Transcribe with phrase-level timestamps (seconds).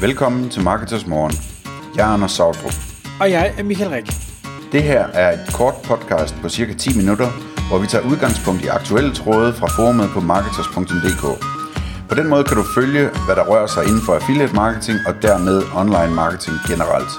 [0.00, 1.32] Velkommen til Marketers Morgen.
[1.96, 2.72] Jeg er Anders Sautrup.
[3.20, 4.06] Og jeg er Michael Rik.
[4.72, 7.28] Det her er et kort podcast på cirka 10 minutter,
[7.68, 11.24] hvor vi tager udgangspunkt i aktuelle tråde fra forumet på marketers.dk.
[12.08, 15.14] På den måde kan du følge, hvad der rører sig inden for affiliate marketing og
[15.22, 17.12] dermed online marketing generelt.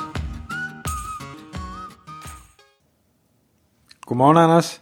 [4.08, 4.82] Godmorgen, Anders.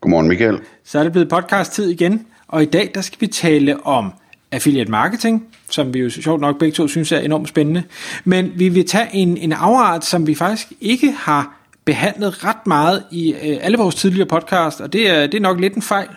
[0.00, 0.60] Godmorgen, Michael.
[0.84, 4.12] Så er det blevet podcast-tid igen, og i dag der skal vi tale om
[4.52, 7.82] affiliate marketing, som vi jo sjovt nok begge to synes er enormt spændende.
[8.24, 13.02] Men vi vil tage en, en afart, som vi faktisk ikke har behandlet ret meget
[13.10, 16.08] i øh, alle vores tidligere podcast, og det er, det er nok lidt en fejl,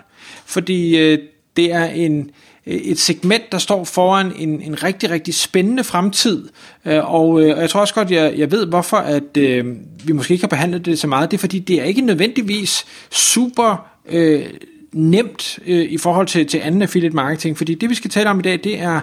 [0.45, 1.19] fordi øh,
[1.57, 2.29] det er en,
[2.67, 6.49] øh, et segment, der står foran en, en rigtig, rigtig spændende fremtid,
[6.85, 9.65] øh, og øh, jeg tror også godt, jeg, jeg ved, hvorfor at øh,
[10.03, 11.31] vi måske ikke har behandlet det så meget.
[11.31, 13.85] Det er fordi, det er ikke nødvendigvis super...
[14.09, 14.45] Øh,
[14.93, 18.39] nemt øh, i forhold til, til anden affiliate marketing, fordi det vi skal tale om
[18.39, 19.01] i dag, det er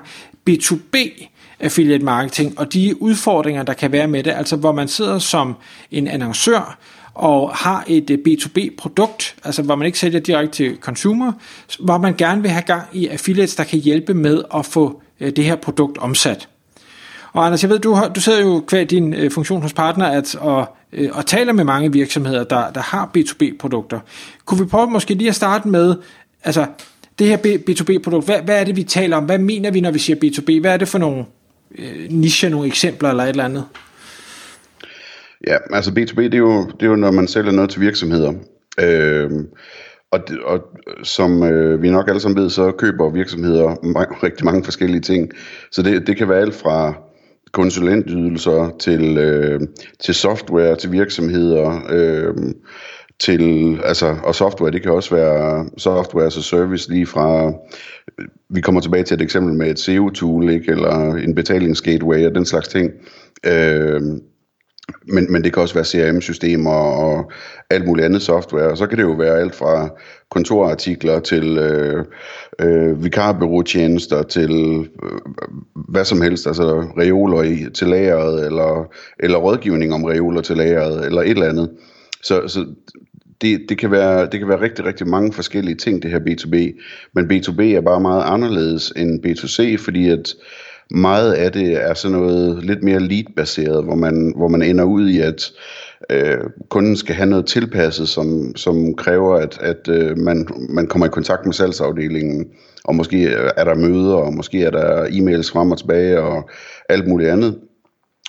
[0.50, 0.96] B2B
[1.60, 5.54] affiliate marketing og de udfordringer, der kan være med det, altså hvor man sidder som
[5.90, 6.78] en annoncør
[7.14, 11.32] og har et øh, B2B-produkt, altså hvor man ikke sælger direkte til consumer,
[11.80, 15.32] hvor man gerne vil have gang i affiliates, der kan hjælpe med at få øh,
[15.36, 16.48] det her produkt omsat.
[17.32, 20.06] Og Anders, jeg ved, du, har, du sidder jo kvad din øh, funktion hos Partner
[20.06, 24.00] at, og, øh, og taler med mange virksomheder, der, der har B2B-produkter.
[24.44, 25.94] Kunne vi prøve måske lige at starte med,
[26.44, 26.66] altså
[27.18, 29.24] det her B2B-produkt, hvad, hvad er det, vi taler om?
[29.24, 30.60] Hvad mener vi, når vi siger B2B?
[30.60, 31.24] Hvad er det for nogle
[31.78, 33.64] øh, nicher, nogle eksempler eller et eller andet?
[35.46, 38.32] Ja, altså B2B, det er jo, det er jo når man sælger noget til virksomheder.
[38.80, 39.30] Øh,
[40.12, 40.60] og, og
[41.02, 43.76] som øh, vi nok alle sammen ved, så køber virksomheder
[44.22, 45.30] rigtig mange forskellige ting.
[45.72, 46.94] Så det, det kan være alt fra
[47.52, 49.60] konsulentydelser til, øh,
[50.00, 52.34] til software til virksomheder, øh,
[53.18, 57.52] til, altså, og software, det kan også være software as a service lige fra,
[58.48, 62.44] vi kommer tilbage til et eksempel med et SEO-tool, ikke, eller en betalingsgateway og den
[62.44, 62.92] slags ting.
[63.46, 64.02] Øh,
[65.06, 67.32] men, men det kan også være CRM-systemer og
[67.70, 68.70] alt muligt andet software.
[68.70, 69.88] Og så kan det jo være alt fra
[70.30, 72.04] kontorartikler til øh,
[72.60, 74.50] øh, vikarbyråtjenester til
[75.02, 75.18] øh,
[75.88, 78.90] hvad som helst, altså reoler i, til lageret, eller,
[79.20, 81.70] eller rådgivning om reoler til lageret, eller et eller andet.
[82.22, 82.66] Så, så
[83.40, 86.82] det, det, kan være, det kan være rigtig, rigtig mange forskellige ting, det her B2B.
[87.14, 90.34] Men B2B er bare meget anderledes end B2C, fordi at
[90.90, 95.08] meget af det er sådan noget lidt mere lead-baseret, hvor man, hvor man ender ud
[95.08, 95.52] i, at
[96.10, 96.38] øh,
[96.68, 101.10] kunden skal have noget tilpasset, som, som kræver, at, at øh, man, man kommer i
[101.10, 102.46] kontakt med salgsafdelingen,
[102.84, 103.26] og måske
[103.56, 106.50] er der møder, og måske er der e-mails frem og tilbage, og
[106.88, 107.58] alt muligt andet,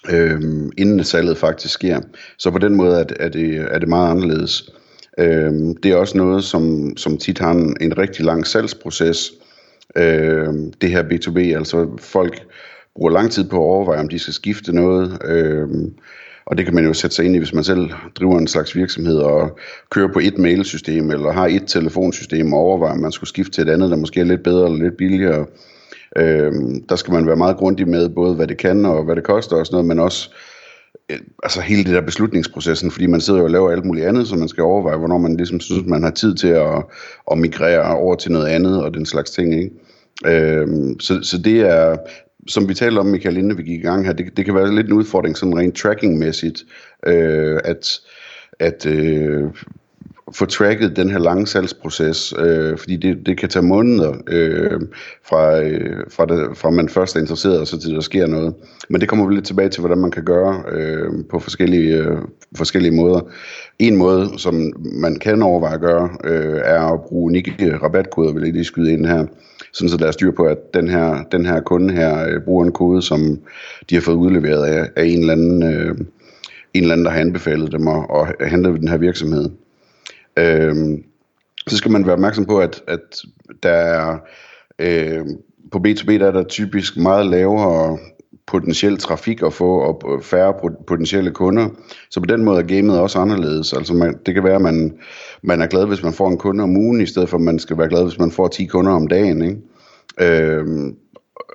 [0.09, 0.41] øh,
[0.77, 1.99] inden salget faktisk sker.
[2.37, 4.69] Så på den måde er det, er det, er det meget anderledes.
[5.17, 5.53] Øh,
[5.83, 9.31] det er også noget, som, som tit har en, en rigtig lang salgsproces,
[9.95, 12.43] øh, det her B2B, altså folk
[12.95, 15.67] bruger lang tid på at overveje, om de skal skifte noget, øh,
[16.45, 18.75] og det kan man jo sætte sig ind i, hvis man selv driver en slags
[18.75, 19.59] virksomhed og
[19.91, 23.67] kører på et mailsystem, eller har et telefonsystem og overvejer, om man skulle skifte til
[23.67, 25.45] et andet, der måske er lidt bedre eller lidt billigere.
[26.17, 26.53] Øh,
[26.89, 29.55] der skal man være meget grundig med, både hvad det kan og hvad det koster
[29.55, 30.29] og sådan noget, men også
[31.11, 34.27] Øh, altså hele det der beslutningsprocessen, fordi man sidder jo og laver alt muligt andet,
[34.27, 36.83] så man skal overveje, hvornår man ligesom synes, man har tid til at,
[37.31, 39.71] at migrere over til noget andet og den slags ting, ikke?
[40.25, 41.97] Øhm, så, så det er,
[42.47, 44.75] som vi talte om, Michael, inden vi gik i gang her, det, det kan være
[44.75, 46.63] lidt en udfordring sådan rent trackingmæssigt,
[47.05, 47.99] øh, at,
[48.59, 49.43] at øh,
[50.33, 54.81] få tracket den her lange salgsproces, øh, fordi det, det kan tage måneder øh,
[55.25, 58.53] fra, øh, fra, det, fra man først er interesseret, og så til der sker noget.
[58.89, 62.17] Men det kommer vi lidt tilbage til, hvordan man kan gøre øh, på forskellige, øh,
[62.57, 63.21] forskellige måder.
[63.79, 68.43] En måde, som man kan overveje at gøre, øh, er at bruge unikke rabatkoder, vil
[68.43, 69.25] jeg lige skyde ind her
[69.73, 72.65] sådan så der er styr på, at den her, den her kunde her øh, bruger
[72.65, 73.39] en kode, som
[73.89, 75.95] de har fået udleveret af, af en, eller anden, øh,
[76.73, 78.05] en eller anden, der har anbefalet dem at,
[78.39, 79.49] at handle ved den her virksomhed.
[80.39, 81.03] Øhm,
[81.67, 83.21] så skal man være opmærksom på, at, at
[83.63, 84.17] der er,
[84.79, 85.25] øh,
[85.71, 87.97] på B2B der er der typisk meget lavere
[88.47, 90.53] potentiel trafik at få, og færre
[90.87, 91.69] potentielle kunder.
[92.09, 93.73] Så på den måde er gamet også anderledes.
[93.73, 94.97] Altså man, det kan være, at man,
[95.41, 97.59] man er glad, hvis man får en kunde om ugen, i stedet for at man
[97.59, 99.41] skal være glad, hvis man får 10 kunder om dagen.
[99.41, 99.57] Ikke?
[100.21, 100.95] Øhm,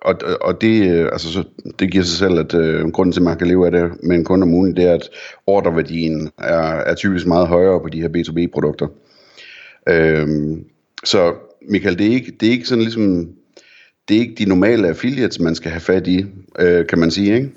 [0.02, 1.44] og, og det, øh, altså, så,
[1.78, 4.16] det giver sig selv, at øh, grunden til, at man kan leve af det med
[4.16, 5.08] en kunde om ugen, det er, at
[5.46, 8.86] ordreværdien er, er typisk meget højere på de her B2B-produkter.
[9.88, 10.64] Øhm,
[11.04, 11.34] så
[11.68, 13.28] Michael, det er ikke, det er ikke sådan ligesom
[14.08, 16.24] det er ikke de normale affiliates, man skal have fat i,
[16.58, 17.50] øh, kan man sige, ikke?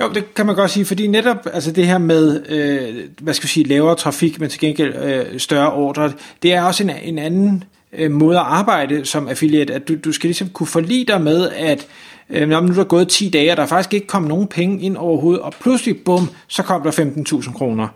[0.00, 3.44] Jo, det kan man godt sige, fordi netop altså det her med, øh, hvad skal
[3.44, 7.18] vi sige, lavere trafik, men til gengæld øh, større ordre, det er også en, en
[7.18, 7.64] anden
[7.98, 11.50] øh, måde at arbejde som affiliate, at du, du skal ligesom kunne forlige dig med,
[11.50, 11.86] at
[12.30, 14.80] øh, nu er der gået 10 dage, og der er faktisk ikke kommet nogen penge
[14.80, 17.88] ind overhovedet, og pludselig, bum, så kom der 15.000 kroner.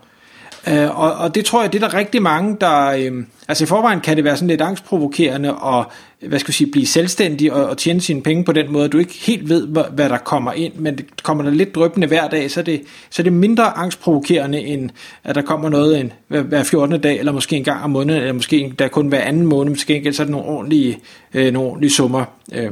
[0.67, 2.85] Øh, og, og det tror jeg, det er der rigtig mange, der...
[2.87, 5.85] Øh, altså i forvejen kan det være sådan lidt angstprovokerende at
[6.27, 8.91] hvad skal jeg sige, blive selvstændig og, og tjene sine penge på den måde, at
[8.91, 12.07] du ikke helt ved, hvad, hvad der kommer ind, men det kommer der lidt drøbende
[12.07, 14.89] hver dag, så er det, så er det mindre angstprovokerende, end
[15.23, 17.01] at der kommer noget en, hver, hver 14.
[17.01, 19.77] dag, eller måske en gang om måneden, eller måske der kun hver anden måned, men
[19.77, 20.99] til gengæld så er det nogle ordentlige,
[21.33, 22.25] øh, nogle ordentlige summer.
[22.53, 22.71] Øh.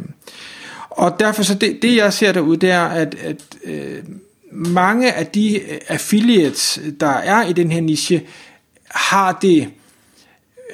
[0.89, 4.03] Og derfor så det, det, jeg ser derude, det er, at, at øh,
[4.57, 8.21] mange af de øh, affiliates, der er i den her niche,
[8.89, 9.67] har det,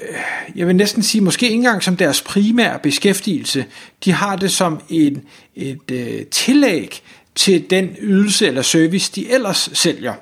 [0.02, 0.16] øh,
[0.56, 3.66] jeg vil næsten sige, måske ikke engang som deres primære beskæftigelse.
[4.06, 5.22] De har det som en,
[5.56, 7.02] et øh, tillæg
[7.36, 10.14] til den ydelse eller service, de ellers sælger.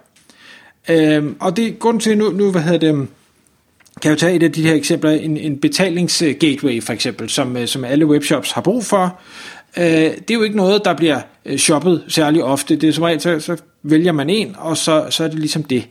[0.89, 3.07] Øhm, og det er grund til, nu, nu hvad hedder det,
[4.01, 7.57] kan jeg jo tage et af de her eksempler, en, en betalingsgateway for eksempel, som,
[7.57, 9.19] øh, som alle webshops har brug for.
[9.77, 12.75] Øh, det er jo ikke noget, der bliver øh, shoppet særlig ofte.
[12.75, 15.63] Det er som regel, så, så vælger man en, og så, så er det ligesom
[15.63, 15.88] det.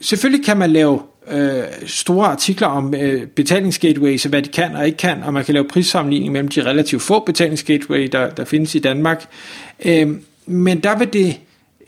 [0.00, 1.00] Selvfølgelig kan man lave
[1.30, 5.54] øh, store artikler om øh, betalingsgateways, hvad de kan og ikke kan, og man kan
[5.54, 9.26] lave prissammenligning mellem de relativt få betalingsgateway, der, der findes i Danmark.
[9.84, 10.08] Øh,
[10.46, 11.36] men der vil det,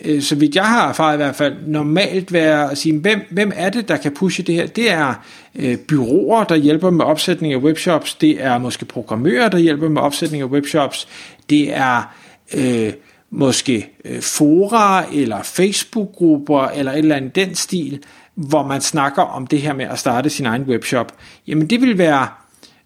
[0.04, 3.52] øh, så vidt jeg har erfaret i hvert fald, normalt være at sige, hvem, hvem
[3.56, 4.66] er det, der kan pushe det her?
[4.66, 5.14] Det er
[5.54, 10.02] øh, byråer, der hjælper med opsætning af webshops, det er måske programmører, der hjælper med
[10.02, 11.08] opsætning af webshops,
[11.50, 12.14] det er
[12.54, 12.92] øh,
[13.30, 18.02] måske øh, fora eller Facebook-grupper eller et eller andet den stil,
[18.34, 21.12] hvor man snakker om det her med at starte sin egen webshop.
[21.46, 22.28] Jamen det vil være,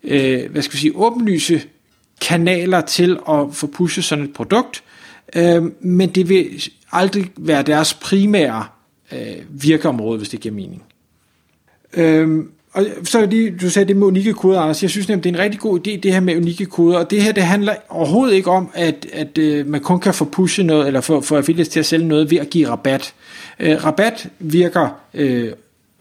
[0.04, 1.62] øh, hvad skal vi sige, åbenlyse
[2.20, 4.82] kanaler til at få pushet sådan et produkt,
[5.36, 6.62] øh, men det vil
[6.92, 8.64] aldrig være deres primære
[9.12, 9.18] øh,
[9.48, 10.82] virkeområde, hvis det giver mening.
[11.94, 12.44] Øh,
[12.76, 14.82] og så lige, du sagde det med unikke koder, Anders.
[14.82, 16.98] Jeg synes nemlig, det er en rigtig god idé, det her med unikke koder.
[16.98, 20.24] Og det her, det handler overhovedet ikke om, at, at øh, man kun kan få
[20.24, 23.14] pushet noget, eller få, få affiliates til at sælge noget ved at give rabat.
[23.60, 25.52] Øh, rabat virker øh,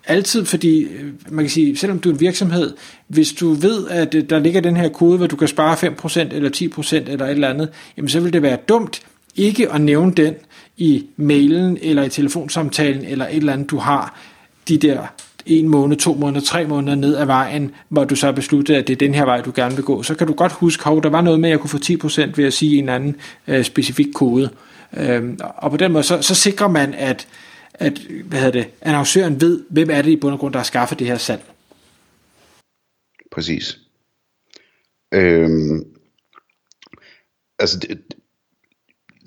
[0.07, 2.73] altid, fordi øh, man kan sige, selvom du er en virksomhed,
[3.07, 6.35] hvis du ved, at øh, der ligger den her kode, hvor du kan spare 5%
[6.35, 9.01] eller 10% eller et eller andet, jamen så vil det være dumt
[9.35, 10.35] ikke at nævne den
[10.77, 14.19] i mailen eller i telefonsamtalen eller et eller andet, du har
[14.67, 15.07] de der
[15.45, 18.87] en måned, to måneder, tre måneder ned ad vejen, hvor du så har besluttet, at
[18.87, 21.03] det er den her vej, du gerne vil gå, så kan du godt huske, at
[21.03, 23.15] der var noget med, at jeg kunne få 10% ved at sige en anden
[23.47, 24.49] øh, specifik kode.
[24.97, 27.27] Øhm, og på den måde, så, så sikrer man, at,
[27.73, 30.63] at hvad hedder det, annoncøren ved, hvem er det i bund og grund, der har
[30.63, 31.43] skaffet det her salg.
[33.31, 33.79] Præcis.
[35.13, 35.83] Øhm,
[37.59, 37.99] altså, det,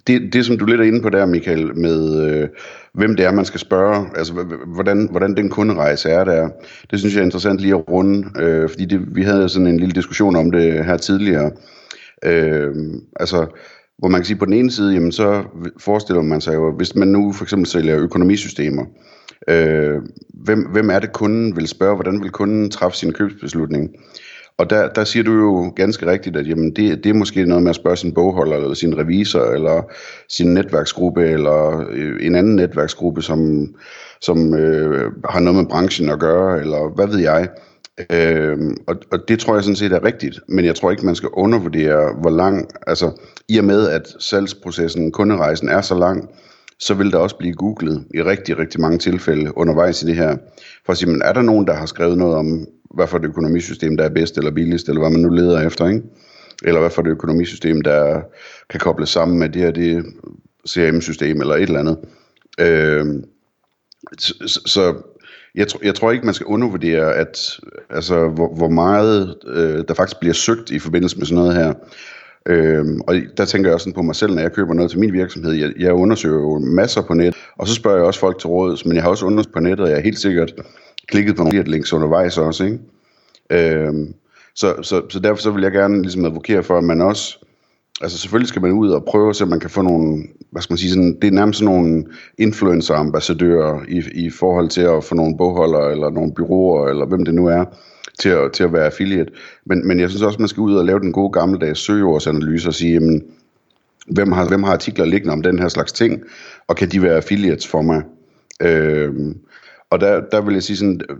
[0.09, 2.49] det, det, som du lidt er inde på der, Michael, med øh,
[2.95, 4.33] hvem det er, man skal spørge, altså
[4.67, 6.49] hvordan, hvordan den kunderejse er der,
[6.91, 9.81] det synes jeg er interessant lige at runde, øh, fordi det, vi havde sådan en
[9.81, 11.51] lille diskussion om det her tidligere.
[12.25, 12.75] Øh,
[13.21, 13.47] altså,
[13.99, 15.45] hvor man kan sige, på den ene side, jamen så
[15.79, 18.85] forestiller man sig jo, hvis man nu for eksempel sælger økonomisystemer,
[19.49, 19.97] øh,
[20.35, 23.91] hvem, hvem er det kunden vil spørge, hvordan vil kunden træffe sin købsbeslutning?
[24.59, 27.63] Og der, der siger du jo ganske rigtigt, at jamen, det, det er måske noget
[27.63, 29.83] med at spørge sin bogholder, eller sin revisor, eller
[30.29, 33.69] sin netværksgruppe, eller øh, en anden netværksgruppe, som,
[34.21, 37.49] som øh, har noget med branchen at gøre, eller hvad ved jeg.
[38.13, 41.15] Øh, og, og det tror jeg sådan set er rigtigt, men jeg tror ikke, man
[41.15, 43.11] skal undervurdere, hvor lang, altså
[43.49, 46.29] i og med, at salgsprocessen, kunderejsen er så lang,
[46.81, 50.37] så vil der også blive googlet i rigtig, rigtig mange tilfælde undervejs i det her.
[50.87, 53.25] For at sige, men er der nogen, der har skrevet noget om, hvad for et
[53.25, 56.03] økonomisystem, der er bedst eller billigst, eller hvad man nu leder efter, ikke?
[56.65, 58.21] Eller hvad for et økonomisystem, der
[58.71, 60.05] kan kobles sammen med det her det
[60.69, 61.99] CRM-system, eller et eller andet.
[62.61, 63.07] Øh,
[64.19, 64.95] så, så
[65.55, 69.95] jeg, tr- jeg tror ikke, man skal undervurdere, at altså, hvor, hvor meget øh, der
[69.95, 71.75] faktisk bliver søgt i forbindelse med sådan noget her.
[72.47, 75.01] Øhm, og der tænker jeg også sådan på mig selv, når jeg køber noget til
[75.01, 75.53] min virksomhed.
[75.53, 78.87] Jeg, jeg undersøger jo masser på net, og så spørger jeg også folk til råds,
[78.87, 80.55] men jeg har også undersøgt på nettet, og jeg er helt sikkert
[81.09, 82.65] klikket på nogle links undervejs også.
[82.65, 82.79] Ikke?
[83.51, 84.15] Øhm,
[84.55, 87.39] så, så, så derfor så vil jeg gerne ligesom advokere for, at man også,
[88.01, 90.79] altså selvfølgelig skal man ud og prøve, så man kan få nogle, hvad skal man
[90.79, 92.05] sige, sådan, det er nærmest sådan nogle
[92.39, 97.35] influencer-ambassadører i, i forhold til at få nogle bogholdere, eller nogle byråer, eller hvem det
[97.35, 97.65] nu er,
[98.19, 99.33] til at, til at være affiliate.
[99.67, 102.75] Men, men jeg synes også, man skal ud og lave den gode gammeldags søgeordsanalyse og
[102.75, 103.23] sige, jamen,
[104.07, 106.23] hvem har, hvem har artikler liggende om den her slags ting,
[106.69, 108.03] og kan de være affiliates for mig?
[108.63, 109.39] Øhm,
[109.91, 111.17] og der, der vil jeg sige sådan, øh,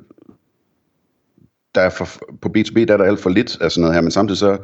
[1.75, 2.09] der er for,
[2.43, 4.59] på B2B der er der alt for lidt af sådan noget her, men samtidig så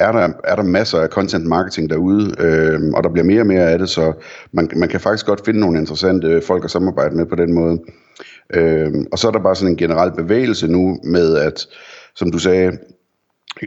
[0.00, 3.46] er der, er der masser af content marketing derude, øh, og der bliver mere og
[3.46, 4.12] mere af det, så
[4.52, 7.78] man, man kan faktisk godt finde nogle interessante folk at samarbejde med på den måde.
[8.54, 11.66] Øh, og så er der bare sådan en generel bevægelse nu med, at
[12.14, 12.78] som du sagde,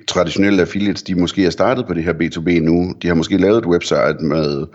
[0.08, 2.94] traditionelle affiliates, de måske er startet på det her B2B nu.
[3.02, 4.68] De har måske lavet et website, med,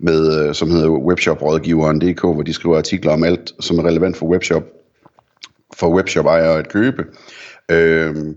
[0.00, 4.26] med, øh, som hedder webshoprådgiveren.dk, hvor de skriver artikler om alt, som er relevant for
[4.26, 4.62] webshop,
[5.76, 7.04] for webshop-ejere at købe.
[7.70, 8.36] Øhm,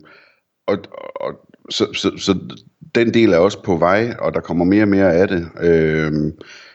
[0.67, 0.77] og,
[1.15, 1.33] og
[1.69, 2.39] så, så, så
[2.95, 5.47] den del er også på vej, og der kommer mere og mere af det.
[5.61, 6.31] Øhm,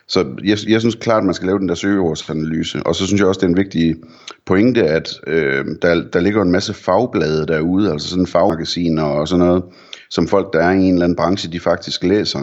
[0.08, 2.82] så jeg, jeg synes klart, at man skal lave den der søgeordsanalyse.
[2.86, 3.96] Og så synes jeg også, det er en vigtig
[4.46, 9.46] pointe, at øh, der, der ligger en masse fagblade derude, altså sådan fagmagasiner og sådan
[9.46, 9.62] noget,
[10.10, 12.40] som folk, der er i en eller anden branche, de faktisk læser.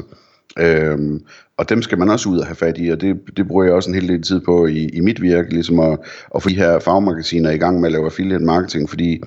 [0.60, 1.22] Øhm,
[1.58, 3.74] og dem skal man også ud og have fat i, og det, det bruger jeg
[3.74, 6.00] også en hel del tid på i, i mit virke, ligesom at,
[6.36, 9.22] at få de her fagmagasiner i gang med at lave affiliate marketing, fordi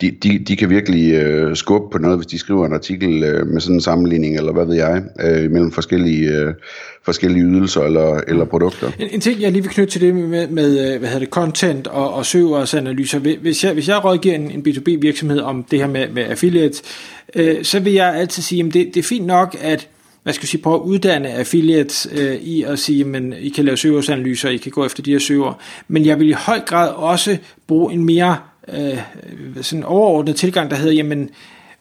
[0.00, 3.46] de, de, de kan virkelig øh, skubbe på noget, hvis de skriver en artikel øh,
[3.46, 6.54] med sådan en sammenligning, eller hvad ved jeg, øh, mellem forskellige, øh,
[7.04, 8.90] forskellige ydelser eller, eller produkter.
[8.98, 11.28] En, en ting, jeg lige vil knytte til det med, med øh, hvad hedder det,
[11.28, 13.18] content og, og søgeordsanalyser.
[13.18, 16.82] Hvis jeg, hvis jeg rådgiver en, en B2B virksomhed om det her med, med affiliates,
[17.34, 19.88] øh, så vil jeg altid sige, at det, det er fint nok, at
[20.22, 23.64] hvad skal jeg sige, prøve at uddanne affiliates øh, i at sige, men I kan
[23.64, 26.88] lave søgeordsanalyser, I kan gå efter de her søger, men jeg vil i høj grad
[26.88, 27.36] også
[27.66, 28.36] bruge en mere
[28.68, 28.98] øh,
[29.62, 31.30] sådan overordnet tilgang, der hedder, jamen,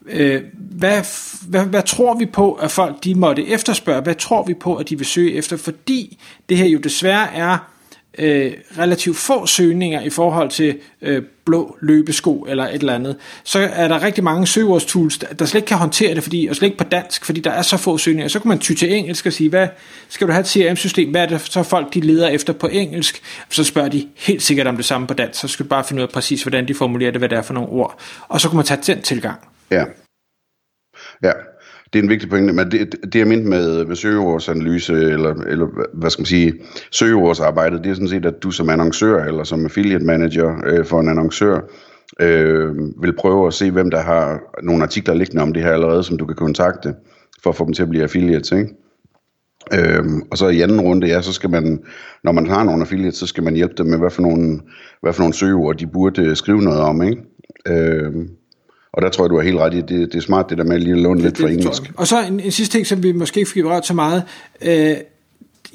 [0.05, 1.01] øh, hvad,
[1.47, 4.01] hvad, hvad tror vi på, at folk de måtte efterspørge?
[4.01, 5.57] Hvad tror vi på, at de vil søge efter?
[5.57, 6.17] Fordi
[6.49, 7.74] det her jo desværre er
[8.17, 13.59] øh, relativt få søgninger i forhold til øh, blå løbesko eller et eller andet, så
[13.73, 16.77] er der rigtig mange søgeordstools, der slet ikke kan håndtere det, fordi, og slet ikke
[16.77, 18.27] på dansk, fordi der er så få søgninger.
[18.27, 19.67] Så kan man ty til engelsk og sige, hvad
[20.09, 21.11] skal du have et CRM-system?
[21.11, 23.21] Hvad er det så folk, de leder efter på engelsk?
[23.49, 26.01] Så spørger de helt sikkert om det samme på dansk, så skal du bare finde
[26.01, 27.99] ud af præcis, hvordan de formulerer det, hvad det er for nogle ord.
[28.27, 29.39] Og så kan man tage den tilgang.
[29.71, 29.85] Ja.
[31.23, 31.31] Ja,
[31.95, 35.67] det er en vigtig pointe, men det, det jeg mente med, med søgeordsanalyse, eller, eller
[35.93, 36.53] hvad skal man sige,
[36.91, 40.99] søgeordsarbejdet, det er sådan set, at du som annoncør, eller som affiliate manager øh, for
[40.99, 41.59] en annoncør,
[42.19, 46.03] øh, vil prøve at se, hvem der har nogle artikler liggende om det her allerede,
[46.03, 46.93] som du kan kontakte,
[47.43, 48.69] for at få dem til at blive affiliates, ikke?
[49.73, 51.83] Øhm, og så i anden runde, ja, så skal man,
[52.23, 54.59] når man har nogle affiliates, så skal man hjælpe dem med, hvad for nogle,
[55.01, 57.21] hvad for nogle søgeord, de burde skrive noget om, ikke?
[57.67, 58.29] Øhm,
[58.95, 60.63] og der tror jeg, du er helt ret i, det, det er smart det der
[60.63, 61.91] med at lige låne lidt fra engelsk.
[61.97, 64.23] Og så en, en sidste ting, som vi måske ikke fik berørt så meget.
[64.61, 64.95] Øh,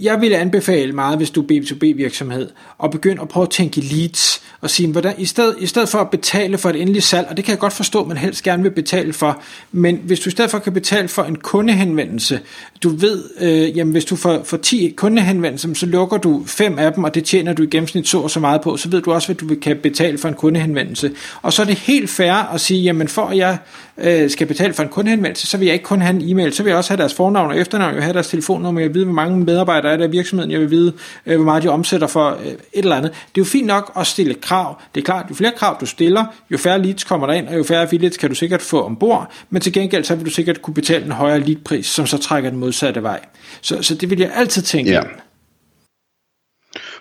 [0.01, 2.49] jeg vil anbefale meget, hvis du er B2B virksomhed,
[2.85, 5.99] at begynde at prøve at tænke leads, og sige, hvordan, i, stedet, i stedet for
[5.99, 8.43] at betale for et endeligt salg, og det kan jeg godt forstå, at man helst
[8.43, 9.43] gerne vil betale for,
[9.73, 12.41] men hvis du i stedet for kan betale for en kundehenvendelse,
[12.83, 16.93] du ved, øh, jamen hvis du får, får 10 kundehenvendelser, så lukker du fem af
[16.93, 19.13] dem, og det tjener du i gennemsnit så og så meget på, så ved du
[19.13, 21.11] også, hvad du kan betale for en kundehenvendelse.
[21.43, 23.59] Og så er det helt fair at sige, jamen for at jeg
[23.99, 26.63] øh, skal betale for en kundehenvendelse, så vil jeg ikke kun have en e-mail, så
[26.63, 28.95] vil jeg også have deres fornavn og efternavn, jeg vil have deres telefonnummer, jeg vil
[28.95, 30.93] vide, hvor mange medarbejdere er der virksomheden, jeg vil vide,
[31.27, 33.11] øh, hvor meget de omsætter for øh, et eller andet.
[33.11, 34.81] Det er jo fint nok at stille krav.
[34.95, 37.57] Det er klart, jo flere krav du stiller, jo færre leads kommer der ind, og
[37.57, 40.63] jo færre affiliates kan du sikkert få ombord, men til gengæld så vil du sikkert
[40.63, 43.21] kunne betale en højere leadpris, som så trækker den modsatte vej.
[43.61, 45.03] Så, så det vil jeg altid tænke ja.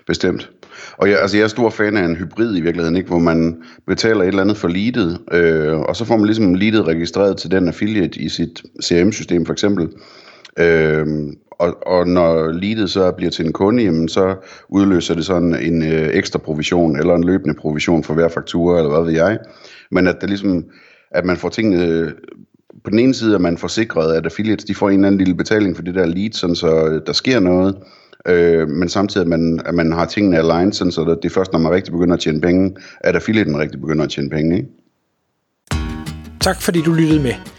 [0.08, 0.50] Bestemt.
[0.98, 3.08] Og jeg, altså jeg er stor fan af en hybrid i virkeligheden, ikke?
[3.08, 6.88] hvor man betaler et eller andet for leadet, øh, og så får man ligesom leadet
[6.88, 9.90] registreret til den affiliate i sit CRM-system for eksempel.
[10.58, 14.36] Øhm, og, og når leadet så bliver til en kunde, jamen, så
[14.70, 18.90] udløser det sådan en øh, ekstra provision, eller en løbende provision for hver faktura, eller
[18.90, 19.38] hvad ved jeg.
[19.92, 20.66] Men at det ligesom,
[21.12, 22.12] at man får tingene, øh,
[22.84, 25.36] på den ene side er man forsikret, at affiliates de får en eller anden lille
[25.36, 27.76] betaling for det der lead, sådan så øh, der sker noget,
[28.28, 31.52] øh, men samtidig at man, at man har tingene aligned, sådan så det er først,
[31.52, 34.58] når man rigtig begynder at tjene penge, at affiliaten rigtig begynder at tjene penge.
[34.58, 34.70] Ikke?
[36.42, 37.59] Tak fordi du lyttede med.